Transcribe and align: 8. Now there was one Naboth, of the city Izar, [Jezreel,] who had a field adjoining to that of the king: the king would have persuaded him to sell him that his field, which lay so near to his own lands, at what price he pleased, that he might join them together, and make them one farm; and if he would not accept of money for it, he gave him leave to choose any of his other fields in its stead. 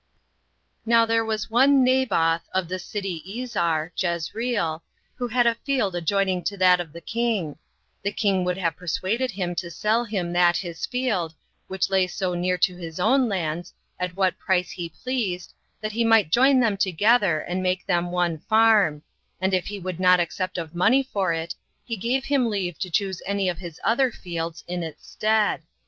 8. 0.83 0.87
Now 0.87 1.05
there 1.05 1.23
was 1.23 1.51
one 1.51 1.83
Naboth, 1.83 2.49
of 2.55 2.67
the 2.67 2.79
city 2.79 3.21
Izar, 3.37 3.91
[Jezreel,] 3.95 4.81
who 5.13 5.27
had 5.27 5.45
a 5.45 5.53
field 5.53 5.95
adjoining 5.95 6.43
to 6.45 6.57
that 6.57 6.79
of 6.79 6.91
the 6.91 7.01
king: 7.01 7.59
the 8.01 8.11
king 8.11 8.43
would 8.43 8.57
have 8.57 8.75
persuaded 8.75 9.29
him 9.29 9.53
to 9.53 9.69
sell 9.69 10.03
him 10.03 10.33
that 10.33 10.57
his 10.57 10.87
field, 10.87 11.35
which 11.67 11.91
lay 11.91 12.07
so 12.07 12.33
near 12.33 12.57
to 12.57 12.75
his 12.75 12.99
own 12.99 13.29
lands, 13.29 13.75
at 13.99 14.15
what 14.15 14.39
price 14.39 14.71
he 14.71 14.89
pleased, 14.89 15.53
that 15.81 15.91
he 15.91 16.03
might 16.03 16.31
join 16.31 16.59
them 16.59 16.77
together, 16.77 17.39
and 17.39 17.61
make 17.61 17.85
them 17.85 18.11
one 18.11 18.39
farm; 18.39 19.03
and 19.39 19.53
if 19.53 19.67
he 19.67 19.77
would 19.77 19.99
not 19.99 20.19
accept 20.19 20.57
of 20.57 20.73
money 20.73 21.03
for 21.03 21.31
it, 21.31 21.53
he 21.85 21.95
gave 21.95 22.25
him 22.25 22.49
leave 22.49 22.79
to 22.79 22.89
choose 22.89 23.21
any 23.27 23.47
of 23.47 23.59
his 23.59 23.79
other 23.83 24.09
fields 24.11 24.63
in 24.67 24.81
its 24.81 25.07
stead. 25.07 25.61